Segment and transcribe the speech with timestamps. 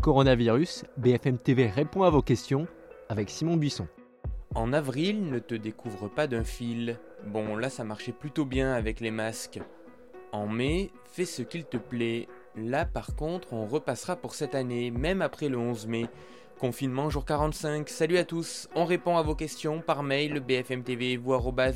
[0.00, 2.66] Coronavirus, BFM TV répond à vos questions
[3.10, 3.86] avec Simon Buisson.
[4.54, 6.98] En avril, ne te découvre pas d'un fil.
[7.26, 9.60] Bon, là ça marchait plutôt bien avec les masques.
[10.32, 12.28] En mai, fais ce qu'il te plaît.
[12.56, 16.06] Là par contre, on repassera pour cette année, même après le 11 mai.
[16.58, 17.86] Confinement jour 45.
[17.90, 18.70] Salut à tous.
[18.74, 21.18] On répond à vos questions par mail bfmtv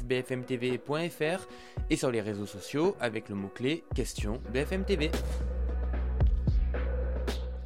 [0.03, 1.47] bfmtv.fr
[1.91, 5.11] et sur les réseaux sociaux avec le mot-clé question BFMTV.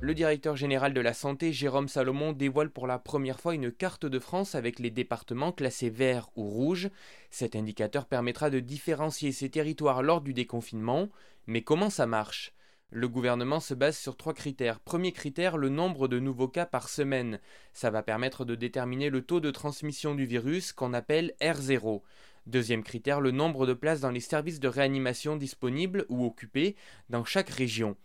[0.00, 4.06] Le directeur général de la santé, Jérôme Salomon, dévoile pour la première fois une carte
[4.06, 6.88] de France avec les départements classés verts ou rouges.
[7.30, 11.08] Cet indicateur permettra de différencier ces territoires lors du déconfinement.
[11.48, 12.52] Mais comment ça marche?
[12.90, 14.78] Le gouvernement se base sur trois critères.
[14.78, 17.40] Premier critère, le nombre de nouveaux cas par semaine.
[17.72, 22.02] Ça va permettre de déterminer le taux de transmission du virus qu'on appelle R0.
[22.46, 26.76] Deuxième critère, le nombre de places dans les services de réanimation disponibles ou occupés
[27.10, 27.96] dans chaque région.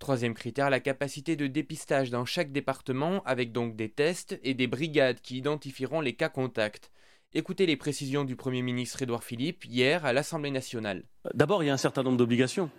[0.00, 4.66] Troisième critère, la capacité de dépistage dans chaque département avec donc des tests et des
[4.66, 6.90] brigades qui identifieront les cas contacts.
[7.34, 11.04] Écoutez les précisions du Premier ministre Édouard Philippe hier à l'Assemblée nationale.
[11.34, 12.70] D'abord, il y a un certain nombre d'obligations,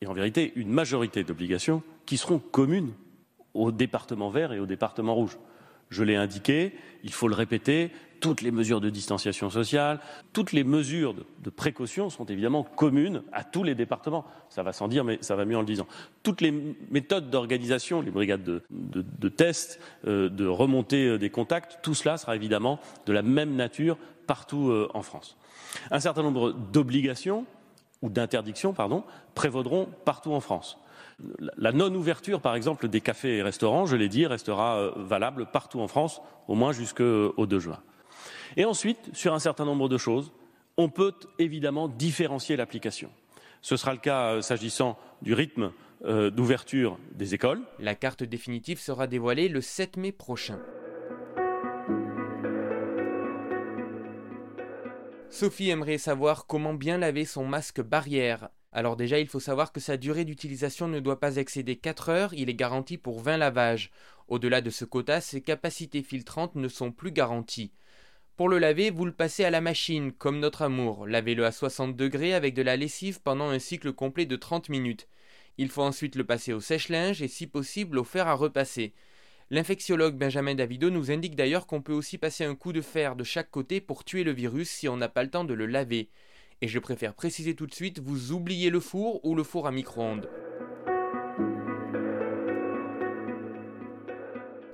[0.00, 2.94] et en vérité une majorité d'obligations, qui seront communes
[3.52, 5.36] aux départements verts et aux départements rouges.
[5.90, 9.98] Je l'ai indiqué, il faut le répéter, toutes les mesures de distanciation sociale,
[10.32, 14.24] toutes les mesures de, précaution sont évidemment communes à tous les départements.
[14.50, 15.86] Ça va sans dire, mais ça va mieux en le disant.
[16.22, 16.52] Toutes les
[16.90, 22.36] méthodes d'organisation, les brigades de, tests, euh, de remontée euh, des contacts, tout cela sera
[22.36, 25.36] évidemment de la même nature partout euh, en France.
[25.90, 27.46] Un certain nombre d'obligations
[28.02, 29.04] ou d'interdictions, pardon,
[29.34, 30.78] prévaudront partout en France.
[31.56, 35.88] La non-ouverture, par exemple, des cafés et restaurants, je l'ai dit, restera valable partout en
[35.88, 37.80] France, au moins jusqu'au 2 juin.
[38.56, 40.32] Et ensuite, sur un certain nombre de choses,
[40.76, 43.10] on peut évidemment différencier l'application.
[43.62, 45.72] Ce sera le cas euh, s'agissant du rythme
[46.04, 47.60] euh, d'ouverture des écoles.
[47.78, 50.58] La carte définitive sera dévoilée le 7 mai prochain.
[55.28, 58.48] Sophie aimerait savoir comment bien laver son masque barrière.
[58.72, 62.34] Alors déjà, il faut savoir que sa durée d'utilisation ne doit pas excéder 4 heures,
[62.34, 63.90] il est garanti pour 20 lavages.
[64.28, 67.72] Au-delà de ce quota, ses capacités filtrantes ne sont plus garanties.
[68.36, 71.06] Pour le laver, vous le passez à la machine, comme notre amour.
[71.06, 75.08] Lavez-le à 60 degrés avec de la lessive pendant un cycle complet de 30 minutes.
[75.58, 78.94] Il faut ensuite le passer au sèche-linge et si possible au fer à repasser.
[79.50, 83.24] L'infectiologue Benjamin Davido nous indique d'ailleurs qu'on peut aussi passer un coup de fer de
[83.24, 86.08] chaque côté pour tuer le virus si on n'a pas le temps de le laver.
[86.62, 89.72] Et je préfère préciser tout de suite, vous oubliez le four ou le four à
[89.72, 90.28] micro-ondes.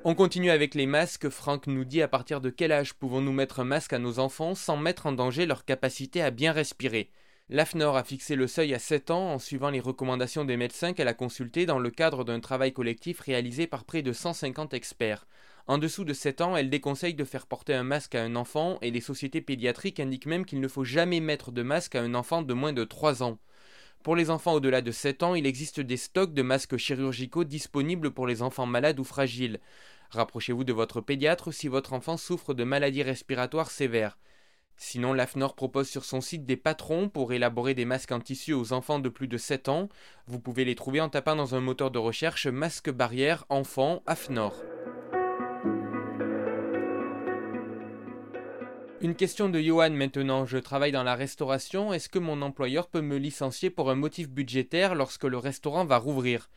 [0.08, 1.28] On continue avec les masques.
[1.28, 4.54] Franck nous dit à partir de quel âge pouvons-nous mettre un masque à nos enfants
[4.54, 7.10] sans mettre en danger leur capacité à bien respirer?
[7.48, 11.06] L'AFNOR a fixé le seuil à 7 ans en suivant les recommandations des médecins qu'elle
[11.06, 15.26] a consultés dans le cadre d'un travail collectif réalisé par près de 150 experts.
[15.68, 18.78] En dessous de 7 ans, elle déconseille de faire porter un masque à un enfant
[18.82, 22.14] et les sociétés pédiatriques indiquent même qu'il ne faut jamais mettre de masque à un
[22.14, 23.38] enfant de moins de 3 ans.
[24.04, 28.12] Pour les enfants au-delà de 7 ans, il existe des stocks de masques chirurgicaux disponibles
[28.12, 29.58] pour les enfants malades ou fragiles.
[30.10, 34.18] Rapprochez-vous de votre pédiatre si votre enfant souffre de maladies respiratoires sévères.
[34.76, 38.72] Sinon, l'AFNOR propose sur son site des patrons pour élaborer des masques en tissu aux
[38.72, 39.88] enfants de plus de 7 ans.
[40.28, 44.54] Vous pouvez les trouver en tapant dans un moteur de recherche masque barrière enfant AFNOR.
[49.02, 50.46] Une question de Johan maintenant.
[50.46, 51.92] Je travaille dans la restauration.
[51.92, 55.98] Est-ce que mon employeur peut me licencier pour un motif budgétaire lorsque le restaurant va
[55.98, 56.48] rouvrir?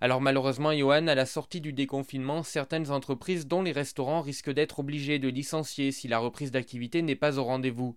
[0.00, 4.80] Alors malheureusement, Johan, à la sortie du déconfinement, certaines entreprises, dont les restaurants, risquent d'être
[4.80, 7.96] obligées de licencier si la reprise d'activité n'est pas au rendez-vous.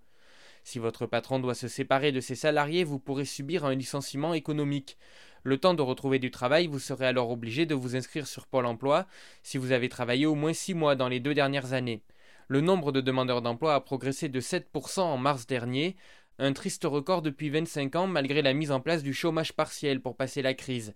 [0.64, 4.98] Si votre patron doit se séparer de ses salariés, vous pourrez subir un licenciement économique.
[5.42, 8.68] Le temps de retrouver du travail, vous serez alors obligé de vous inscrire sur Pôle
[8.68, 9.08] emploi
[9.42, 12.04] si vous avez travaillé au moins six mois dans les deux dernières années.
[12.50, 15.98] Le nombre de demandeurs d'emploi a progressé de 7% en mars dernier,
[16.40, 20.16] un triste record depuis 25 ans malgré la mise en place du chômage partiel pour
[20.16, 20.94] passer la crise.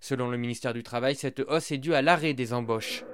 [0.00, 3.04] Selon le ministère du Travail, cette hausse est due à l'arrêt des embauches.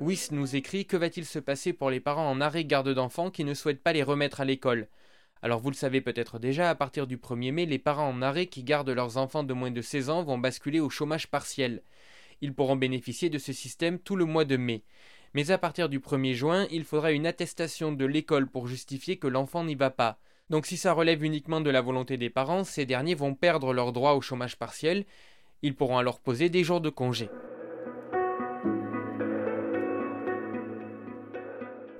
[0.00, 3.44] Wyss nous écrit Que va-t-il se passer pour les parents en arrêt garde d'enfants qui
[3.44, 4.88] ne souhaitent pas les remettre à l'école?
[5.40, 8.46] Alors vous le savez peut-être déjà, à partir du 1er mai, les parents en arrêt
[8.46, 11.82] qui gardent leurs enfants de moins de 16 ans vont basculer au chômage partiel.
[12.40, 14.82] Ils pourront bénéficier de ce système tout le mois de mai.
[15.34, 19.26] Mais à partir du 1er juin, il faudra une attestation de l'école pour justifier que
[19.26, 20.18] l'enfant n'y va pas.
[20.48, 23.92] Donc si ça relève uniquement de la volonté des parents, ces derniers vont perdre leur
[23.92, 25.04] droit au chômage partiel.
[25.62, 27.28] Ils pourront alors poser des jours de congé.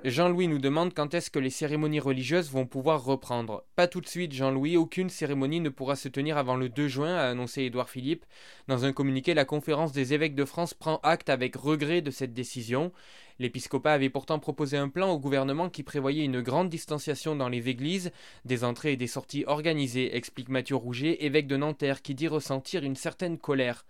[0.09, 3.65] Jean-Louis nous demande quand est-ce que les cérémonies religieuses vont pouvoir reprendre.
[3.75, 7.13] Pas tout de suite, Jean-Louis, aucune cérémonie ne pourra se tenir avant le 2 juin,
[7.13, 8.25] a annoncé Édouard Philippe.
[8.69, 12.33] Dans un communiqué, la conférence des évêques de France prend acte avec regret de cette
[12.33, 12.93] décision.
[13.39, 17.67] L'épiscopat avait pourtant proposé un plan au gouvernement qui prévoyait une grande distanciation dans les
[17.67, 18.11] églises,
[18.45, 22.85] des entrées et des sorties organisées, explique Mathieu Rouget, évêque de Nanterre, qui dit ressentir
[22.85, 23.83] une certaine colère.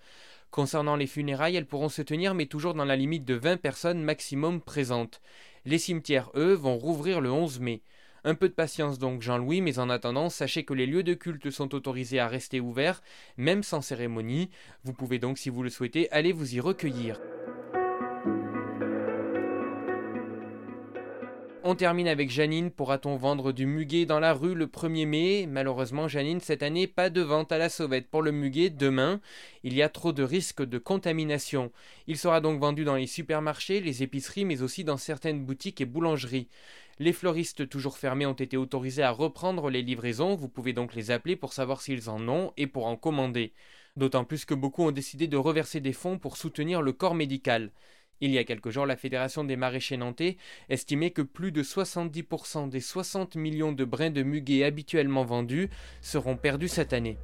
[0.50, 4.02] Concernant les funérailles, elles pourront se tenir mais toujours dans la limite de 20 personnes
[4.02, 5.22] maximum présentes.
[5.68, 7.82] Les cimetières, eux, vont rouvrir le 11 mai.
[8.24, 11.52] Un peu de patience donc Jean-Louis, mais en attendant, sachez que les lieux de culte
[11.52, 13.04] sont autorisés à rester ouverts,
[13.36, 14.50] même sans cérémonie.
[14.86, 17.20] Vous pouvez donc, si vous le souhaitez, aller vous y recueillir.
[21.70, 22.72] On termine avec Janine.
[22.72, 25.46] Pourra-t-on vendre du muguet dans la rue le 1er mai?
[25.50, 29.20] Malheureusement, Janine, cette année, pas de vente à la sauvette pour le muguet demain.
[29.66, 31.74] Il y a trop de risques de contamination.
[32.08, 35.86] Il sera donc vendu dans les supermarchés, les épiceries, mais aussi dans certaines boutiques et
[35.86, 36.48] boulangeries.
[37.00, 40.36] Les fleuristes toujours fermés ont été autorisés à reprendre les livraisons.
[40.36, 43.52] Vous pouvez donc les appeler pour savoir s'ils en ont et pour en commander.
[43.98, 47.72] D'autant plus que beaucoup ont décidé de reverser des fonds pour soutenir le corps médical.
[48.20, 50.38] Il y a quelques jours, la Fédération des maraîchers nantais
[50.70, 55.70] estimait que plus de 70% des 60 millions de brins de muguet habituellement vendus
[56.02, 57.18] seront perdus cette année.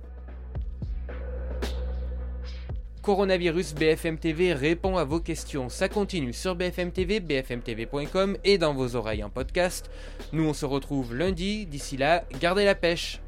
[3.02, 5.68] Coronavirus BFM TV répond à vos questions.
[5.68, 9.90] Ça continue sur BFM TV, bfmtv.com et dans vos oreilles en podcast.
[10.32, 11.66] Nous on se retrouve lundi.
[11.66, 13.20] D'ici là, gardez la pêche.